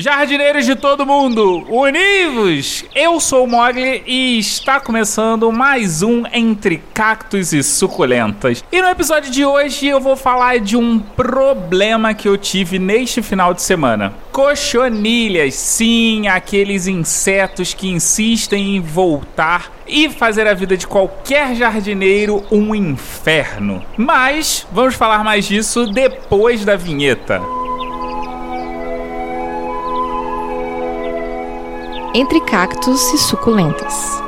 [0.00, 2.86] Jardineiros de todo mundo, univos!
[2.94, 8.64] Eu sou o Mogli e está começando mais um Entre Cactos e Suculentas.
[8.72, 13.20] E no episódio de hoje eu vou falar de um problema que eu tive neste
[13.20, 14.14] final de semana.
[14.32, 22.42] Cochonilhas, sim, aqueles insetos que insistem em voltar e fazer a vida de qualquer jardineiro
[22.50, 23.84] um inferno.
[23.98, 27.59] Mas vamos falar mais disso depois da vinheta.
[32.12, 34.20] Entre cactos e suculentas.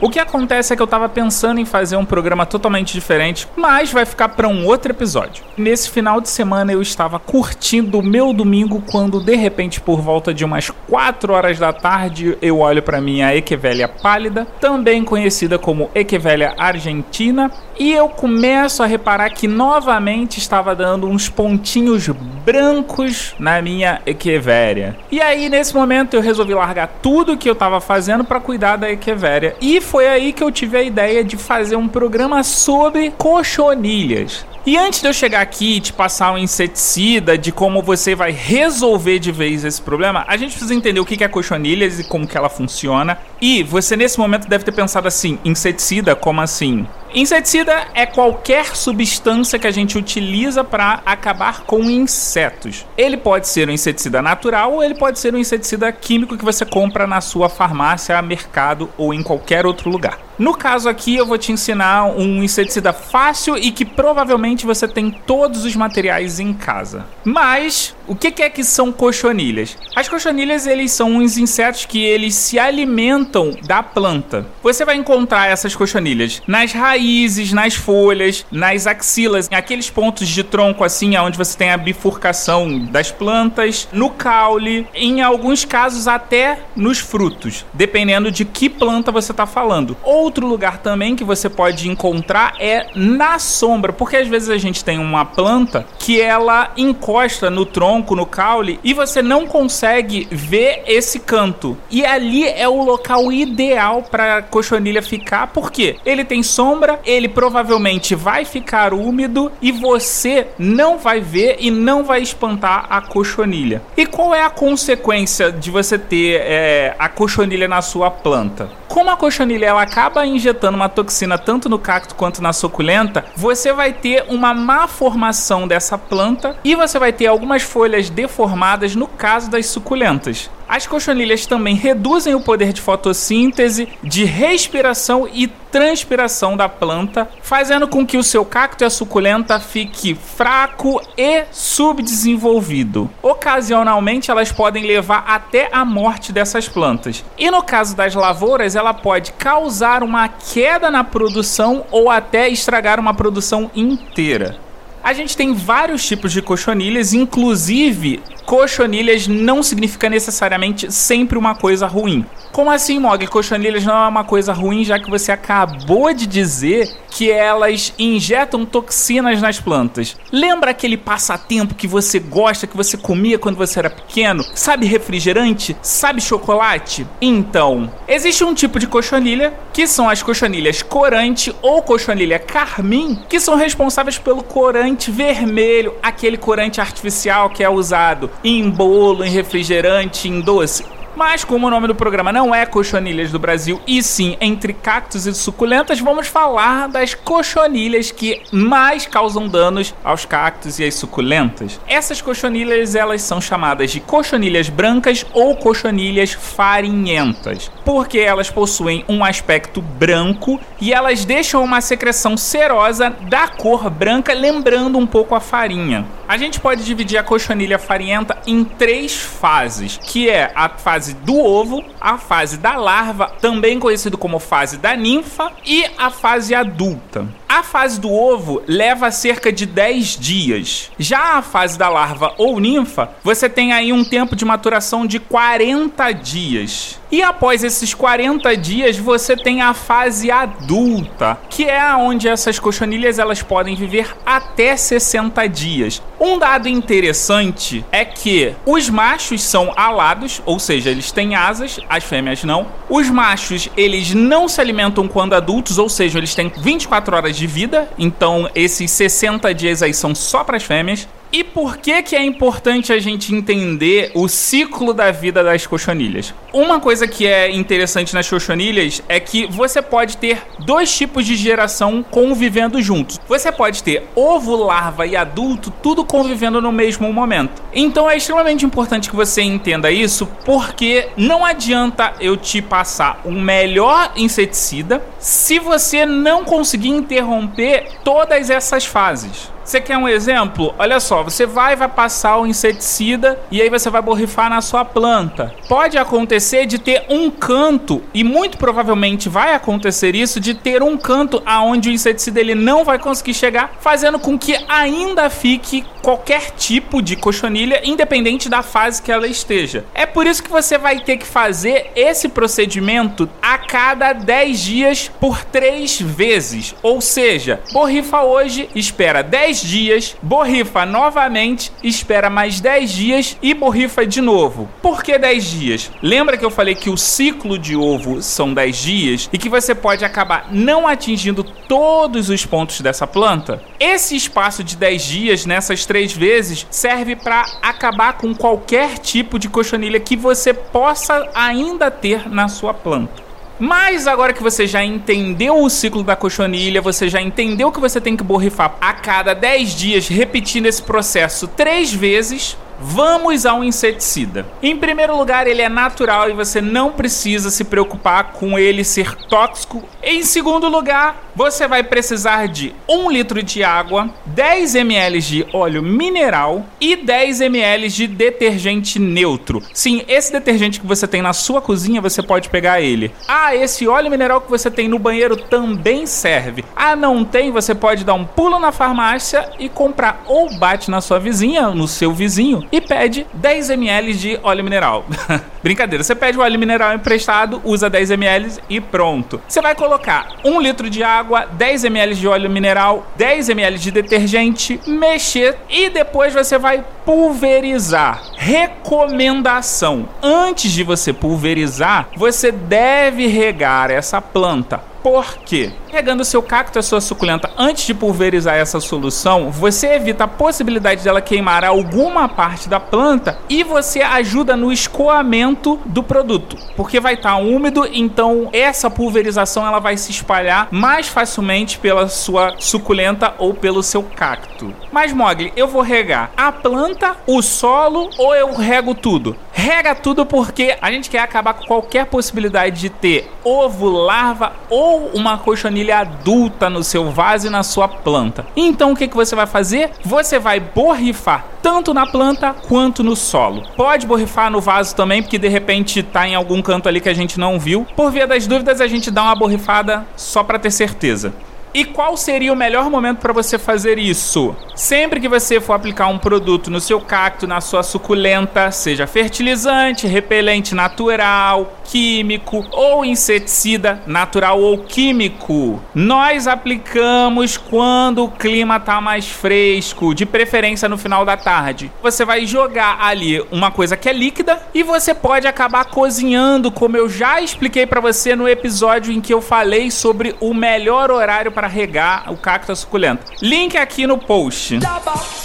[0.00, 3.90] O que acontece é que eu tava pensando em fazer um programa totalmente diferente, mas
[3.90, 5.42] vai ficar para um outro episódio.
[5.56, 10.32] Nesse final de semana eu estava curtindo o meu domingo quando de repente por volta
[10.32, 15.90] de umas 4 horas da tarde eu olho para minha Equevélia pálida, também conhecida como
[15.94, 22.08] Equevélia argentina, e eu começo a reparar que novamente estava dando uns pontinhos
[22.44, 24.96] brancos na minha Equevéria.
[25.10, 28.90] E aí nesse momento eu resolvi largar tudo que eu estava fazendo para cuidar da
[28.90, 34.46] Equevéria e foi aí que eu tive a ideia de fazer um programa sobre cochonilhas.
[34.66, 38.32] E antes de eu chegar aqui e te passar um inseticida de como você vai
[38.32, 42.26] resolver de vez esse problema, a gente precisa entender o que é cochonilhas e como
[42.26, 43.18] que ela funciona.
[43.42, 46.86] E você nesse momento deve ter pensado assim, inseticida, como assim?
[47.14, 52.84] Inseticida é qualquer substância que a gente utiliza para acabar com insetos.
[52.98, 56.66] Ele pode ser um inseticida natural ou ele pode ser um inseticida químico que você
[56.66, 60.18] compra na sua farmácia, mercado ou em qualquer outro lugar.
[60.38, 65.10] No caso aqui, eu vou te ensinar um inseticida fácil e que provavelmente você tem
[65.10, 67.06] todos os materiais em casa.
[67.24, 69.76] Mas o que é que são cochonilhas?
[69.94, 74.46] As cochonilhas eles são uns insetos que eles se alimentam da planta.
[74.62, 80.84] Você vai encontrar essas cochonilhas nas raízes, nas folhas, nas axilas, aqueles pontos de tronco
[80.84, 86.98] assim, onde você tem a bifurcação das plantas, no caule, em alguns casos até nos
[86.98, 89.96] frutos, dependendo de que planta você está falando.
[90.24, 94.82] Outro lugar também que você pode encontrar é na sombra, porque às vezes a gente
[94.82, 100.82] tem uma planta que ela encosta no tronco, no caule, e você não consegue ver
[100.86, 101.76] esse canto.
[101.90, 107.28] E ali é o local ideal para a cochonilha ficar, porque ele tem sombra, ele
[107.28, 113.82] provavelmente vai ficar úmido e você não vai ver e não vai espantar a cochonilha.
[113.94, 118.70] E qual é a consequência de você ter é, a cochonilha na sua planta?
[118.88, 123.72] Como a cochonilha ela acaba injetando uma toxina tanto no cacto quanto na suculenta, você
[123.72, 129.06] vai ter uma má formação dessa planta e você vai ter algumas folhas deformadas no
[129.06, 130.50] caso das suculentas.
[130.68, 137.86] As cochonilhas também reduzem o poder de fotossíntese, de respiração e transpiração da planta, fazendo
[137.86, 143.10] com que o seu cacto e a suculenta fique fraco e subdesenvolvido.
[143.22, 147.24] Ocasionalmente, elas podem levar até a morte dessas plantas.
[147.36, 152.98] E no caso das lavouras, ela pode causar uma queda na produção ou até estragar
[152.98, 154.56] uma produção inteira.
[155.02, 161.86] A gente tem vários tipos de cochonilhas, inclusive cochonilhas não significa necessariamente sempre uma coisa
[161.86, 162.24] ruim.
[162.52, 163.26] Como assim, Mog?
[163.26, 168.64] Cochonilhas não é uma coisa ruim, já que você acabou de dizer que elas injetam
[168.64, 170.16] toxinas nas plantas.
[170.30, 174.44] Lembra aquele passatempo que você gosta, que você comia quando você era pequeno?
[174.54, 175.76] Sabe refrigerante?
[175.82, 177.06] Sabe chocolate?
[177.20, 183.40] Então, existe um tipo de cochonilha, que são as cochonilhas corante ou cochonilha carmim, que
[183.40, 190.28] são responsáveis pelo corante vermelho, aquele corante artificial que é usado em bolo, em refrigerante,
[190.28, 190.84] em doce.
[191.16, 195.26] Mas como o nome do programa não é Cochonilhas do Brasil, e sim Entre Cactos
[195.26, 201.80] e Suculentas, vamos falar das cochonilhas que mais causam danos aos cactos e às suculentas.
[201.86, 209.24] Essas cochonilhas, elas são chamadas de cochonilhas brancas ou cochonilhas farinhentas, porque elas possuem um
[209.24, 215.40] aspecto branco e elas deixam uma secreção serosa da cor branca, lembrando um pouco a
[215.40, 216.04] farinha.
[216.26, 221.38] A gente pode dividir a cochonilha farinhenta em três fases, que é a fase do
[221.38, 227.28] ovo, a fase da larva, também conhecido como fase da ninfa, e a fase adulta.
[227.54, 230.90] A fase do ovo leva cerca de 10 dias.
[230.98, 235.20] Já a fase da larva ou ninfa, você tem aí um tempo de maturação de
[235.20, 236.98] 40 dias.
[237.12, 243.20] E após esses 40 dias, você tem a fase adulta, que é onde essas cochonilhas
[243.20, 246.02] elas podem viver até 60 dias.
[246.18, 252.02] Um dado interessante é que os machos são alados, ou seja, eles têm asas, as
[252.02, 252.66] fêmeas não.
[252.96, 257.44] Os machos, eles não se alimentam quando adultos, ou seja, eles têm 24 horas de
[257.44, 261.08] vida, então esses 60 dias aí são só para as fêmeas.
[261.32, 266.32] E por que que é importante a gente entender o ciclo da vida das cochonilhas?
[266.54, 271.34] Uma coisa que é interessante nas cochonilhas é que você pode ter dois tipos de
[271.34, 273.18] geração convivendo juntos.
[273.26, 277.60] Você pode ter ovo, larva e adulto tudo convivendo no mesmo momento.
[277.72, 283.40] Então é extremamente importante que você entenda isso, porque não adianta eu te passar um
[283.40, 289.52] melhor inseticida se você não conseguir interromper todas essas fases.
[289.64, 290.74] Você quer um exemplo?
[290.78, 294.84] Olha só, você vai vai passar o inseticida e aí você vai borrifar na sua
[294.84, 295.54] planta.
[295.66, 300.96] Pode acontecer de ter um canto e muito provavelmente vai acontecer isso de ter um
[300.96, 306.50] canto aonde o inseticida ele não vai conseguir chegar, fazendo com que ainda fique qualquer
[306.50, 309.84] tipo de cochonilha, independente da fase que ela esteja.
[309.94, 315.10] É por isso que você vai ter que fazer esse procedimento a cada 10 dias
[315.18, 316.74] por 3 vezes.
[316.82, 323.54] Ou seja, borrifa hoje, espera 10 10 dias, borrifa novamente, espera mais 10 dias e
[323.54, 324.68] borrifa de novo.
[324.82, 325.90] Por que 10 dias?
[326.02, 329.74] Lembra que eu falei que o ciclo de ovo são 10 dias e que você
[329.74, 333.62] pode acabar não atingindo todos os pontos dessa planta?
[333.78, 339.48] Esse espaço de 10 dias nessas três vezes serve para acabar com qualquer tipo de
[339.48, 343.22] cochonilha que você possa ainda ter na sua planta.
[343.60, 348.00] Mas agora que você já entendeu o ciclo da cochonilha, você já entendeu que você
[348.00, 354.46] tem que borrifar a cada 10 dias, repetindo esse processo três vezes, Vamos ao inseticida.
[354.62, 359.14] Em primeiro lugar, ele é natural e você não precisa se preocupar com ele ser
[359.14, 359.82] tóxico.
[360.02, 365.82] Em segundo lugar, você vai precisar de 1 litro de água, 10 ml de óleo
[365.82, 369.62] mineral e 10 ml de detergente neutro.
[369.72, 373.12] Sim, esse detergente que você tem na sua cozinha, você pode pegar ele.
[373.26, 376.64] Ah, esse óleo mineral que você tem no banheiro também serve.
[376.74, 377.50] Ah, não tem?
[377.50, 381.88] Você pode dar um pulo na farmácia e comprar ou bate na sua vizinha, no
[381.88, 385.04] seu vizinho e pede 10 ml de óleo mineral.
[385.64, 389.40] Brincadeira, você pede o óleo mineral emprestado, usa 10 ml e pronto.
[389.48, 393.90] Você vai colocar 1 litro de água, 10 ml de óleo mineral, 10 ml de
[393.90, 398.22] detergente, mexer e depois você vai pulverizar.
[398.36, 405.70] Recomendação: antes de você pulverizar, você deve regar essa planta por quê?
[405.88, 411.04] Regando seu cacto, a sua suculenta, antes de pulverizar essa solução, você evita a possibilidade
[411.04, 415.53] dela queimar alguma parte da planta e você ajuda no escoamento
[415.84, 421.08] do produto, porque vai estar tá úmido, então essa pulverização ela vai se espalhar mais
[421.08, 424.74] facilmente pela sua suculenta ou pelo seu cacto.
[424.90, 429.36] Mas Mogli, eu vou regar a planta, o solo ou eu rego tudo?
[429.52, 435.10] Rega tudo porque a gente quer acabar com qualquer possibilidade de ter ovo, larva ou
[435.14, 438.46] uma cochonilha adulta no seu vaso e na sua planta.
[438.56, 439.90] Então o que, que você vai fazer?
[440.04, 443.62] Você vai borrifar tanto na planta quanto no solo.
[443.74, 447.14] Pode borrifar no vaso também, porque de repente tá em algum canto ali que a
[447.14, 447.86] gente não viu.
[447.96, 451.32] Por via das dúvidas, a gente dá uma borrifada só para ter certeza.
[451.74, 454.54] E qual seria o melhor momento para você fazer isso?
[454.76, 460.06] Sempre que você for aplicar um produto no seu cacto, na sua suculenta, seja fertilizante,
[460.06, 469.28] repelente natural, químico ou inseticida natural ou químico, nós aplicamos quando o clima tá mais
[469.28, 471.90] fresco, de preferência no final da tarde.
[472.02, 476.96] Você vai jogar ali uma coisa que é líquida e você pode acabar cozinhando, como
[476.96, 481.50] eu já expliquei para você no episódio em que eu falei sobre o melhor horário
[481.50, 483.32] para para regar o cacto suculento.
[483.40, 484.78] Link aqui no post.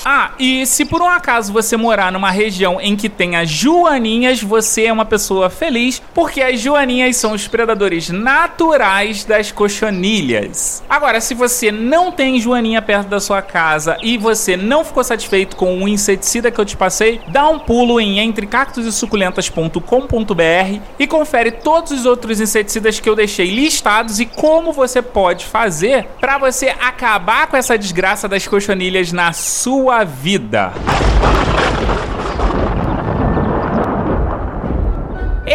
[0.03, 4.85] Ah, e se por um acaso você morar numa região em que tenha joaninhas, você
[4.85, 10.83] é uma pessoa feliz, porque as joaninhas são os predadores naturais das cochonilhas.
[10.89, 15.55] Agora, se você não tem joaninha perto da sua casa e você não ficou satisfeito
[15.55, 21.91] com o inseticida que eu te passei, dá um pulo em entrecactosesuculentas.com.br e confere todos
[21.91, 27.47] os outros inseticidas que eu deixei listados e como você pode fazer para você acabar
[27.47, 30.71] com essa desgraça das cochonilhas na sua vida.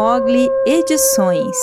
[0.00, 1.58] Mogli Edições